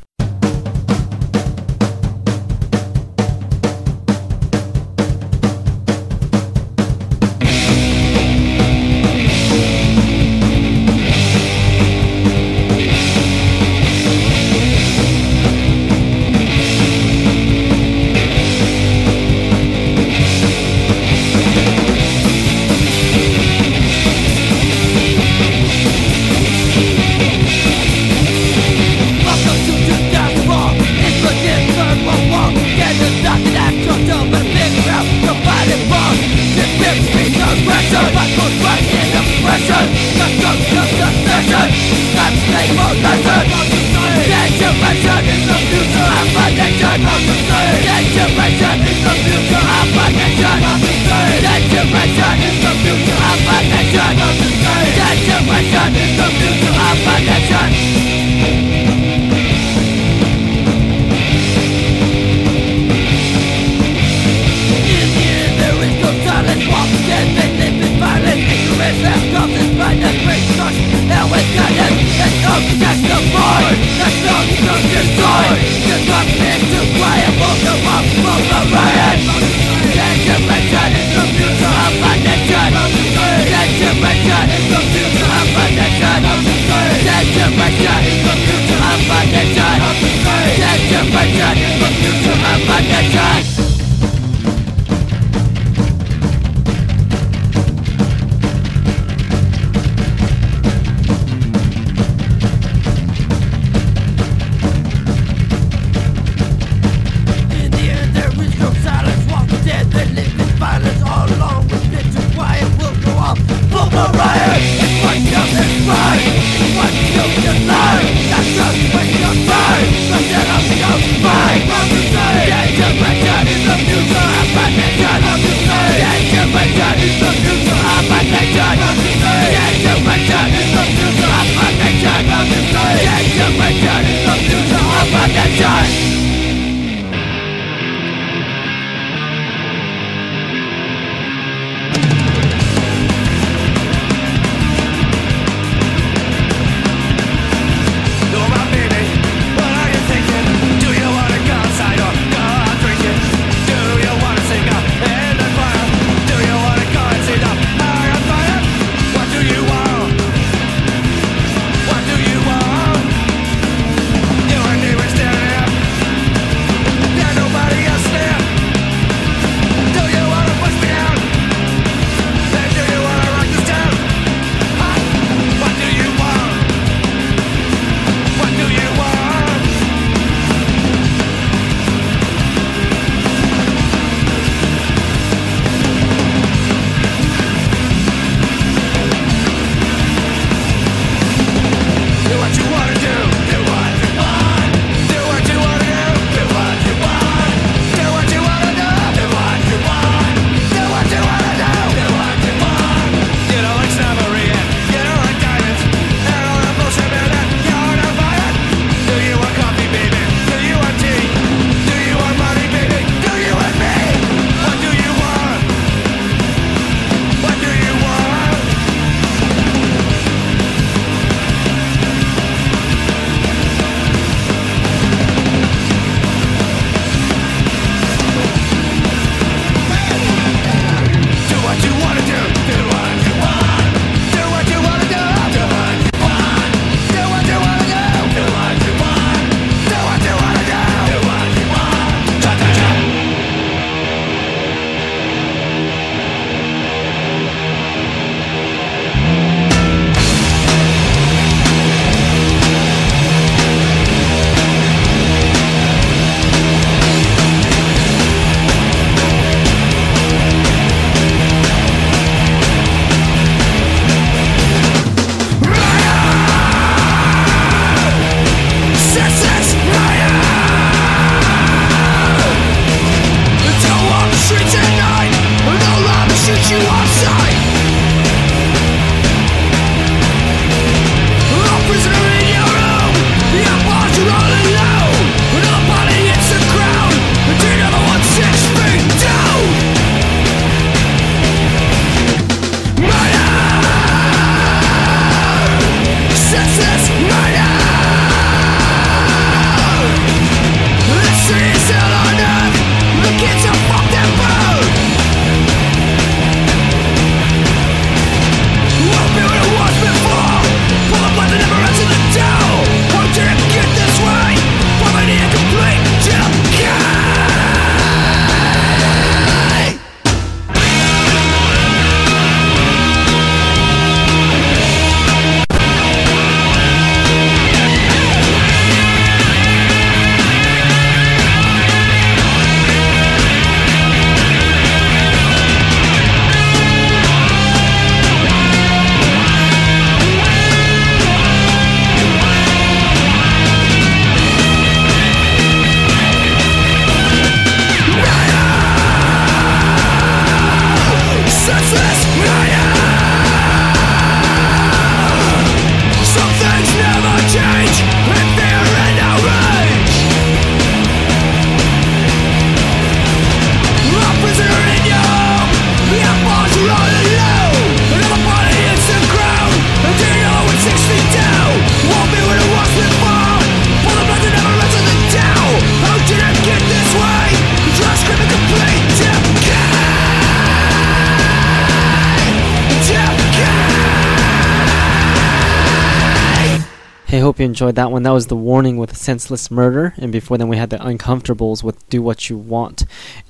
Hope 387.54 387.60
you 387.60 387.66
enjoyed 387.66 387.94
that 387.94 388.10
one. 388.10 388.24
That 388.24 388.32
was 388.32 388.48
The 388.48 388.56
Warning 388.56 388.98
with 388.98 389.16
Senseless 389.16 389.70
Murder, 389.70 390.16
and 390.18 390.32
before 390.32 390.58
then 390.58 390.70
we 390.70 390.78
had 390.78 390.90
The 390.90 390.98
Uncomfortables 390.98 391.84
with 391.84 392.10
Do 392.10 392.20
What 392.20 392.50
You 392.50 392.58
Want. 392.58 393.06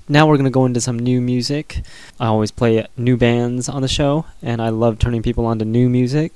Now 0.10 0.28
we're 0.28 0.36
going 0.36 0.44
to 0.44 0.52
go 0.52 0.66
into 0.66 0.82
some 0.82 1.00
new 1.00 1.22
music. 1.22 1.84
I 2.20 2.26
always 2.26 2.52
play 2.52 2.86
new 2.98 3.16
bands 3.16 3.70
on 3.70 3.82
the 3.82 3.88
show, 3.88 4.26
and 4.42 4.62
I 4.62 4.68
love 4.68 5.00
turning 5.00 5.24
people 5.24 5.46
on 5.46 5.58
to 5.60 5.64
new 5.64 5.88
music. 5.88 6.34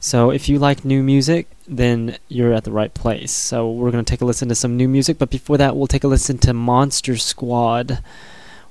So 0.00 0.32
if 0.32 0.48
you 0.48 0.58
like 0.58 0.84
new 0.84 1.04
music, 1.04 1.46
then 1.68 2.16
you're 2.28 2.52
at 2.52 2.64
the 2.64 2.72
right 2.72 2.92
place. 2.92 3.30
So 3.30 3.70
we're 3.70 3.92
going 3.92 4.04
to 4.04 4.10
take 4.10 4.20
a 4.20 4.24
listen 4.24 4.48
to 4.48 4.56
some 4.56 4.76
new 4.76 4.88
music, 4.88 5.18
but 5.18 5.30
before 5.30 5.56
that, 5.56 5.76
we'll 5.76 5.86
take 5.86 6.02
a 6.02 6.08
listen 6.08 6.38
to 6.38 6.52
Monster 6.52 7.16
Squad 7.16 8.02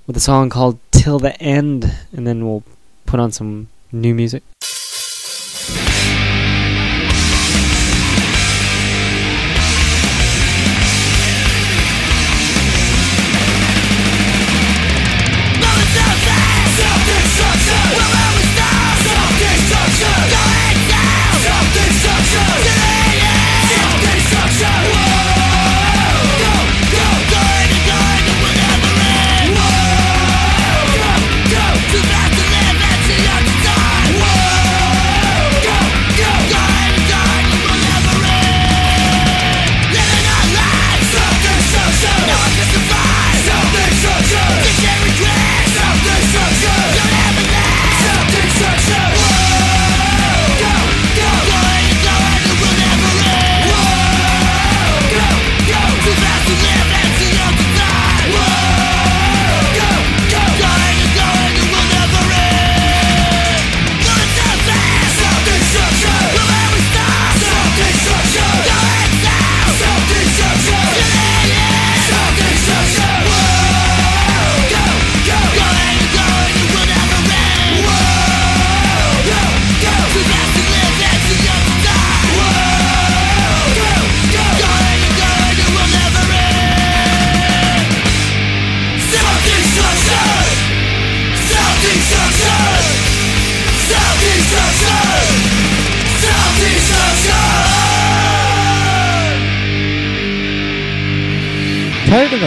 with 0.05 0.17
a 0.17 0.19
song 0.19 0.49
called 0.49 0.79
Till 0.91 1.17
the 1.17 1.41
End, 1.41 1.95
and 2.11 2.27
then 2.27 2.45
we'll 2.45 2.63
put 3.05 3.21
on 3.21 3.31
some 3.31 3.69
new 3.93 4.13
music. 4.13 4.43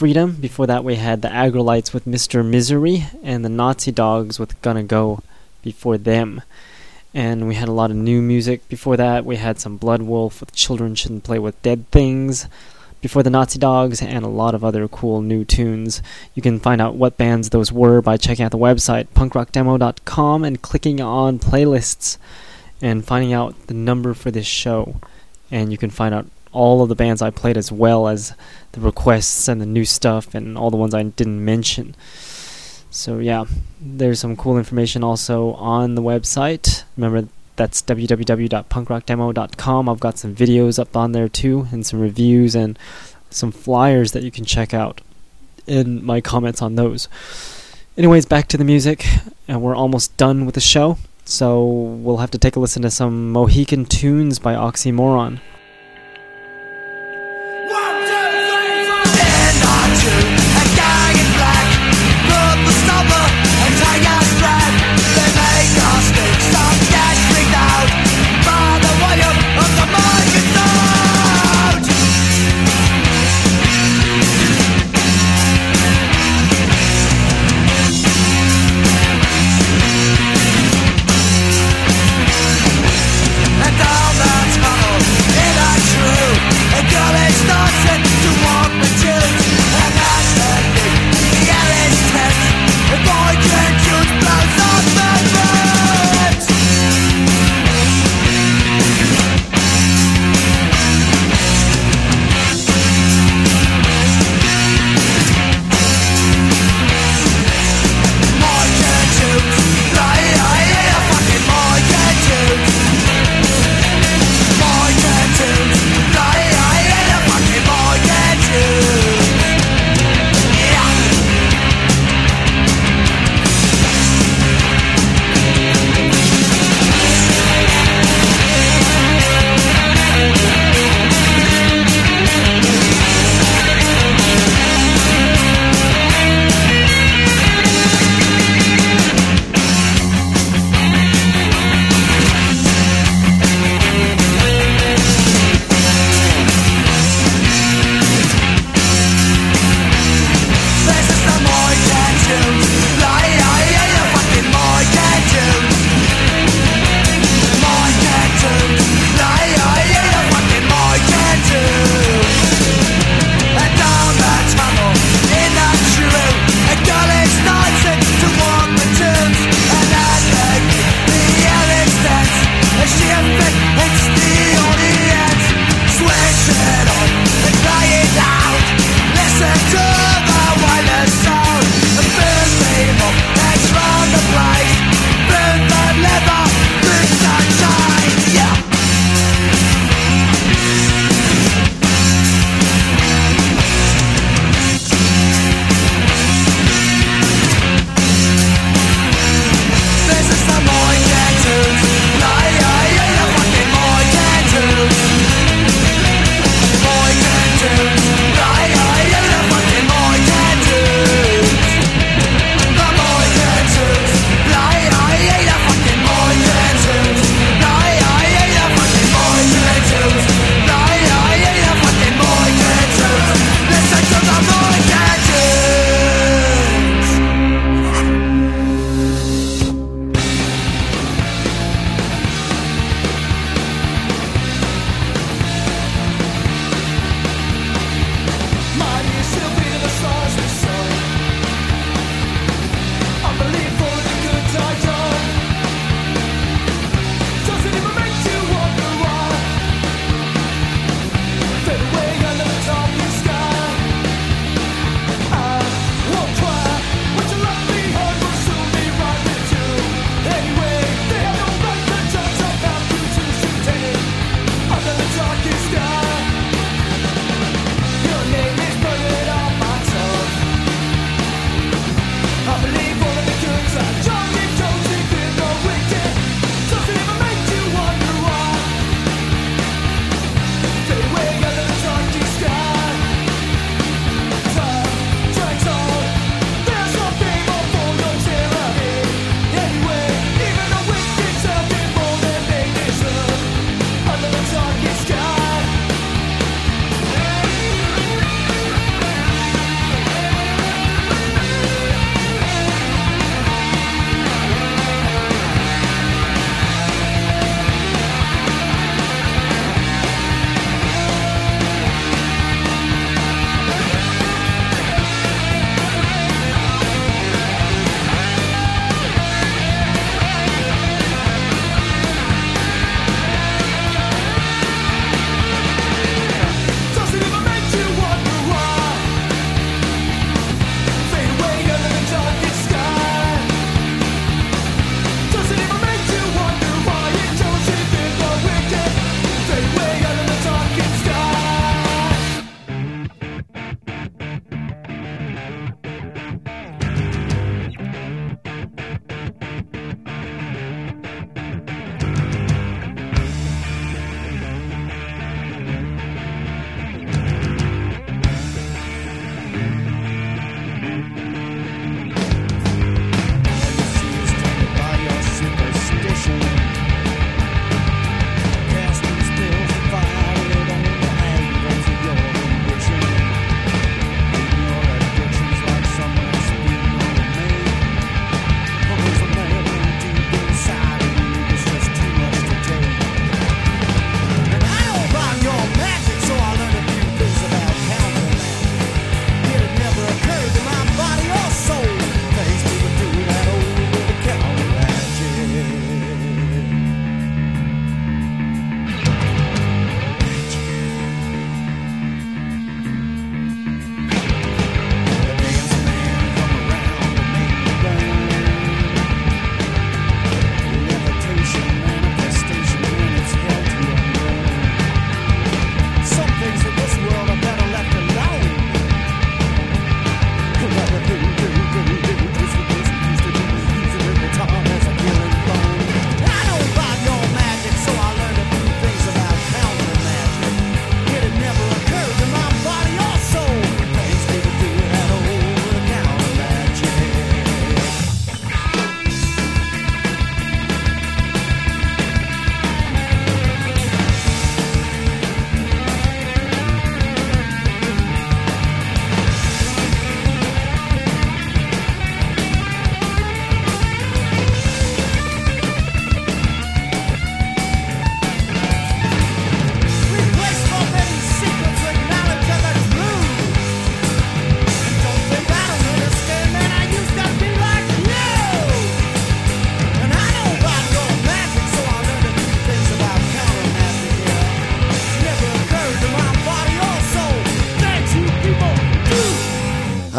Freedom. 0.00 0.32
Before 0.32 0.66
that, 0.66 0.82
we 0.82 0.94
had 0.94 1.20
the 1.20 1.28
Aggrolites 1.28 1.92
with 1.92 2.06
Mr. 2.06 2.42
Misery 2.42 3.04
and 3.22 3.44
the 3.44 3.50
Nazi 3.50 3.92
Dogs 3.92 4.38
with 4.38 4.58
Gonna 4.62 4.82
Go 4.82 5.22
before 5.60 5.98
them. 5.98 6.40
And 7.12 7.46
we 7.46 7.56
had 7.56 7.68
a 7.68 7.72
lot 7.72 7.90
of 7.90 7.98
new 7.98 8.22
music 8.22 8.66
before 8.70 8.96
that. 8.96 9.26
We 9.26 9.36
had 9.36 9.60
some 9.60 9.76
Blood 9.76 10.00
Wolf 10.00 10.40
with 10.40 10.54
Children 10.54 10.94
Shouldn't 10.94 11.24
Play 11.24 11.38
with 11.38 11.60
Dead 11.60 11.84
Things 11.90 12.48
before 13.02 13.22
the 13.22 13.28
Nazi 13.28 13.58
Dogs 13.58 14.00
and 14.00 14.24
a 14.24 14.28
lot 14.28 14.54
of 14.54 14.64
other 14.64 14.88
cool 14.88 15.20
new 15.20 15.44
tunes. 15.44 16.00
You 16.34 16.40
can 16.40 16.60
find 16.60 16.80
out 16.80 16.94
what 16.94 17.18
bands 17.18 17.50
those 17.50 17.70
were 17.70 18.00
by 18.00 18.16
checking 18.16 18.46
out 18.46 18.52
the 18.52 18.56
website 18.56 19.08
punkrockdemo.com 19.08 20.44
and 20.44 20.62
clicking 20.62 21.02
on 21.02 21.38
playlists 21.38 22.16
and 22.80 23.04
finding 23.04 23.34
out 23.34 23.66
the 23.66 23.74
number 23.74 24.14
for 24.14 24.30
this 24.30 24.46
show. 24.46 24.96
And 25.50 25.70
you 25.70 25.76
can 25.76 25.90
find 25.90 26.14
out 26.14 26.24
all 26.52 26.82
of 26.82 26.88
the 26.88 26.94
bands 26.94 27.22
I 27.22 27.30
played 27.30 27.56
as 27.56 27.70
well 27.70 28.08
as 28.08 28.34
the 28.72 28.80
requests 28.80 29.46
and 29.48 29.60
the 29.60 29.66
new 29.66 29.84
stuff 29.84 30.34
and 30.34 30.58
all 30.58 30.70
the 30.70 30.76
ones 30.76 30.94
I 30.94 31.02
didn't 31.02 31.44
mention. 31.44 31.94
So 32.90 33.18
yeah, 33.18 33.44
there's 33.80 34.20
some 34.20 34.36
cool 34.36 34.58
information 34.58 35.04
also 35.04 35.52
on 35.54 35.94
the 35.94 36.02
website. 36.02 36.84
Remember 36.96 37.28
that's 37.56 37.82
www.punkrockdemo.com. 37.82 39.88
I've 39.88 40.00
got 40.00 40.18
some 40.18 40.34
videos 40.34 40.78
up 40.78 40.96
on 40.96 41.12
there 41.12 41.28
too 41.28 41.68
and 41.70 41.86
some 41.86 42.00
reviews 42.00 42.54
and 42.54 42.78
some 43.30 43.52
flyers 43.52 44.12
that 44.12 44.22
you 44.22 44.30
can 44.30 44.44
check 44.44 44.74
out 44.74 45.00
and 45.66 46.02
my 46.02 46.20
comments 46.20 46.62
on 46.62 46.74
those. 46.74 47.08
Anyways, 47.96 48.26
back 48.26 48.48
to 48.48 48.56
the 48.56 48.64
music 48.64 49.06
and 49.46 49.62
we're 49.62 49.76
almost 49.76 50.16
done 50.16 50.46
with 50.46 50.54
the 50.54 50.60
show. 50.60 50.98
So 51.24 51.62
we'll 51.62 52.16
have 52.16 52.30
to 52.32 52.38
take 52.38 52.56
a 52.56 52.60
listen 52.60 52.82
to 52.82 52.90
some 52.90 53.30
Mohican 53.30 53.84
tunes 53.84 54.40
by 54.40 54.54
Oxymoron. 54.54 55.40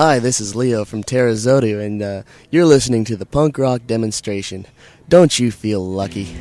Hi, 0.03 0.17
this 0.17 0.41
is 0.41 0.55
Leo 0.55 0.83
from 0.83 1.03
Terra 1.03 1.33
Zodu, 1.33 1.79
and 1.79 2.01
uh, 2.01 2.23
you're 2.49 2.65
listening 2.65 3.05
to 3.05 3.15
the 3.15 3.23
punk 3.23 3.59
rock 3.59 3.85
demonstration. 3.85 4.65
Don't 5.07 5.37
you 5.37 5.51
feel 5.51 5.85
lucky? 5.85 6.35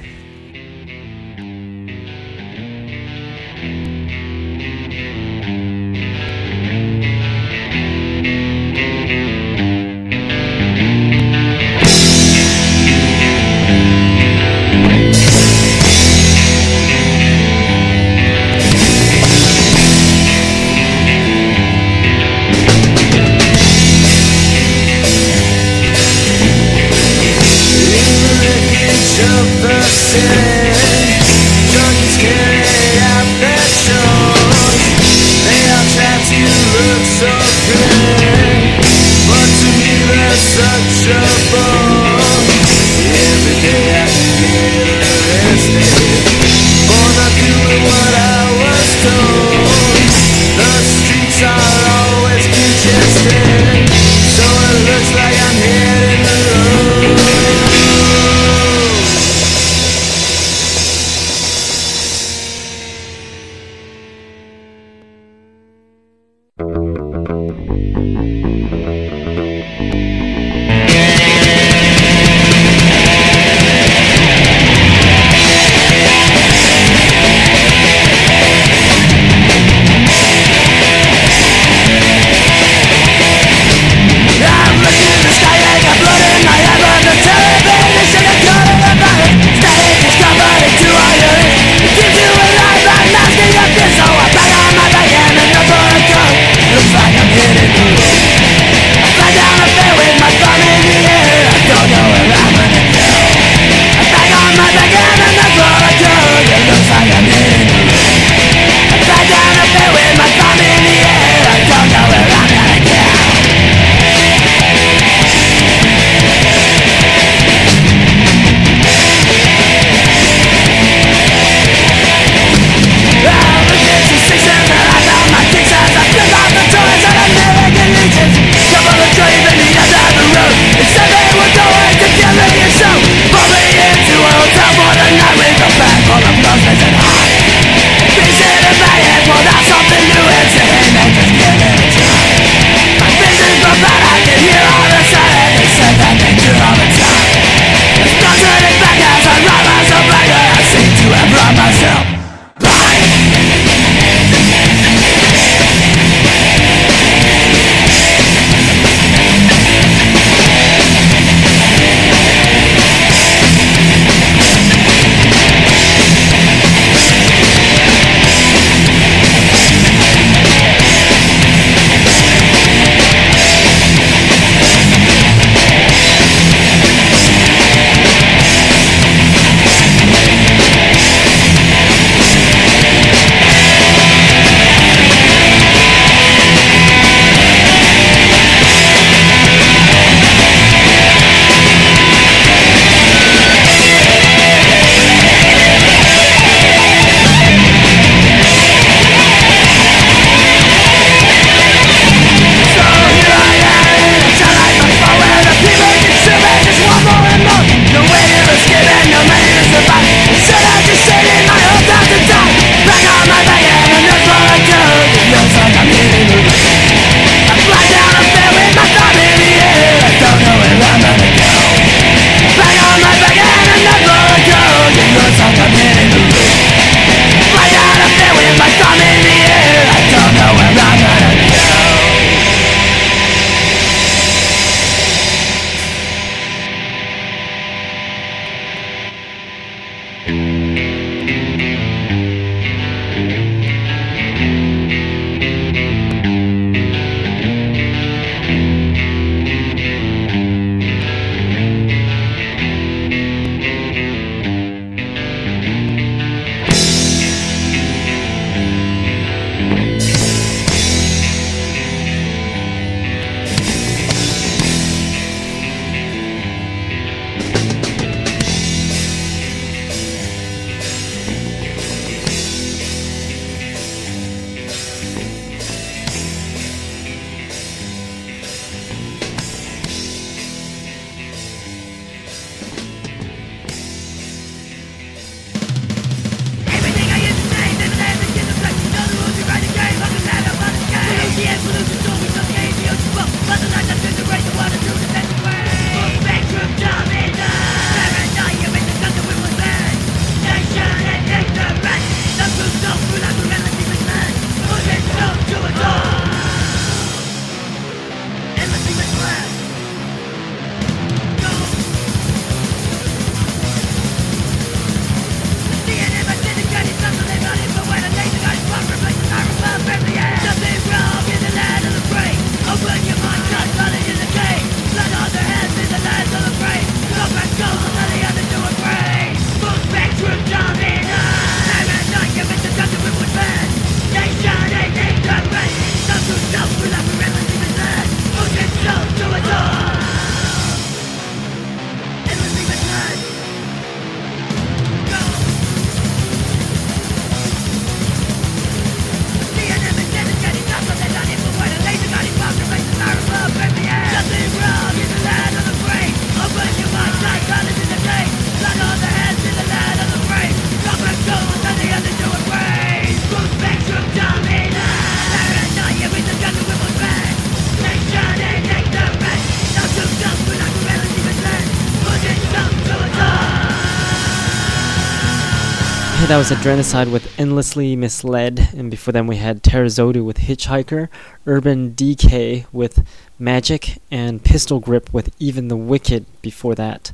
That 376.30 376.38
was 376.38 376.52
Adrenocide 376.52 377.10
with 377.10 377.40
Endlessly 377.40 377.96
Misled, 377.96 378.68
and 378.76 378.88
before 378.88 379.10
them 379.10 379.26
we 379.26 379.38
had 379.38 379.64
Terrazodu 379.64 380.24
with 380.24 380.38
Hitchhiker, 380.38 381.08
Urban 381.44 381.90
DK 381.90 382.66
with 382.72 383.04
Magic, 383.36 384.00
and 384.12 384.44
Pistol 384.44 384.78
Grip 384.78 385.12
with 385.12 385.34
Even 385.40 385.66
the 385.66 385.76
Wicked 385.76 386.26
before 386.40 386.76
that. 386.76 387.10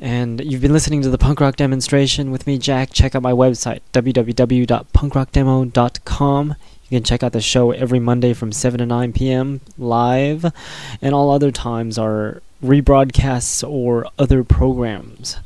And 0.00 0.40
you've 0.40 0.60
been 0.60 0.72
listening 0.72 1.02
to 1.02 1.08
the 1.08 1.18
punk 1.18 1.40
rock 1.40 1.54
demonstration 1.54 2.32
with 2.32 2.48
me, 2.48 2.58
Jack. 2.58 2.90
Check 2.92 3.14
out 3.14 3.22
my 3.22 3.30
website, 3.30 3.78
www.punkrockdemo.com. 3.92 6.54
You 6.88 6.98
can 6.98 7.04
check 7.04 7.22
out 7.22 7.32
the 7.32 7.40
show 7.40 7.70
every 7.70 8.00
Monday 8.00 8.32
from 8.32 8.50
7 8.50 8.78
to 8.78 8.86
9 8.86 9.12
p.m. 9.12 9.60
live, 9.78 10.52
and 11.00 11.14
all 11.14 11.30
other 11.30 11.52
times 11.52 11.96
are 11.96 12.42
rebroadcasts 12.60 13.62
or 13.68 14.08
other 14.18 14.42
programs 14.42 15.36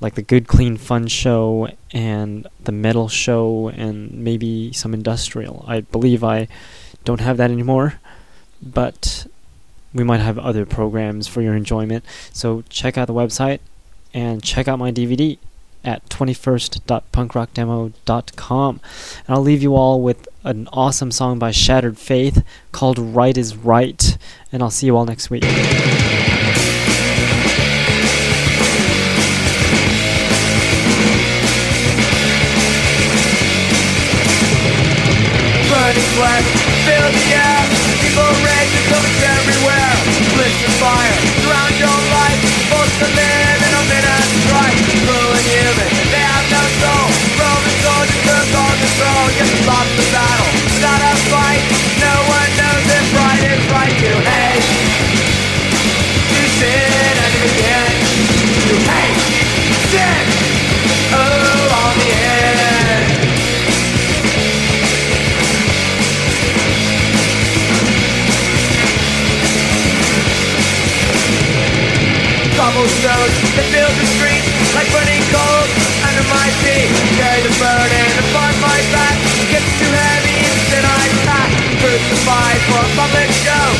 like 0.00 0.14
the 0.14 0.22
Good 0.22 0.46
Clean 0.46 0.76
Fun 0.76 1.06
show 1.06 1.68
and 1.92 2.46
the 2.62 2.72
Metal 2.72 3.08
show 3.08 3.68
and 3.68 4.12
maybe 4.12 4.72
some 4.72 4.94
industrial. 4.94 5.64
I 5.66 5.80
believe 5.80 6.22
I 6.22 6.48
don't 7.04 7.20
have 7.20 7.38
that 7.38 7.50
anymore, 7.50 7.94
but 8.62 9.26
we 9.94 10.04
might 10.04 10.20
have 10.20 10.38
other 10.38 10.66
programs 10.66 11.26
for 11.26 11.40
your 11.40 11.56
enjoyment. 11.56 12.04
So 12.32 12.62
check 12.68 12.98
out 12.98 13.06
the 13.06 13.14
website 13.14 13.60
and 14.12 14.42
check 14.42 14.68
out 14.68 14.78
my 14.78 14.92
DVD 14.92 15.38
at 15.84 16.06
21st.punkrockdemo.com. 16.08 18.80
And 19.26 19.36
I'll 19.36 19.42
leave 19.42 19.62
you 19.62 19.76
all 19.76 20.02
with 20.02 20.28
an 20.44 20.68
awesome 20.72 21.12
song 21.12 21.38
by 21.38 21.52
Shattered 21.52 21.98
Faith 21.98 22.44
called 22.72 22.98
Right 22.98 23.38
is 23.38 23.56
Right. 23.56 24.18
And 24.52 24.62
I'll 24.62 24.70
see 24.70 24.86
you 24.86 24.96
all 24.96 25.06
next 25.06 25.30
week. 25.30 25.44
Burning 35.96 36.12
flesh 36.12 36.48
fill 36.84 37.08
the 37.08 37.24
air. 37.32 37.62
People 38.04 38.28
rage 38.44 38.72
and 38.76 38.86
zombies 38.92 39.22
everywhere. 39.24 39.92
Blister 40.36 40.72
fire 40.76 41.16
surround 41.40 41.74
your 41.80 41.98
life. 42.12 42.40
Forced 42.68 42.98
to 43.00 43.08
live 43.16 43.60
in 43.64 43.72
a 43.72 43.84
minute 43.88 44.26
strike. 44.44 44.76
Cruel 45.04 45.32
and 45.32 45.46
human, 45.48 45.88
they 46.12 46.24
have 46.24 46.46
no 46.52 46.62
soul. 46.80 47.08
Roman 47.40 47.76
soldiers 47.80 48.20
took 48.28 48.48
all 48.60 48.74
control. 48.76 49.55
Cobblestones 72.66 73.38
that 73.54 73.66
fill 73.70 73.92
the 73.94 74.06
streets 74.18 74.50
like 74.74 74.90
burning 74.90 75.22
coals 75.30 75.70
under 76.02 76.26
my 76.26 76.46
feet. 76.66 76.90
Carry 77.14 77.38
the 77.46 77.54
burden 77.62 78.10
upon 78.26 78.50
my 78.58 78.78
back. 78.90 79.14
Gets 79.54 79.70
too 79.78 79.86
heavy, 79.86 80.34
instead 80.34 80.82
I 80.82 81.02
pack. 81.22 81.50
Crucified 81.78 82.58
for 82.66 82.82
a 82.82 82.90
public 82.98 83.30
show. 83.38 83.75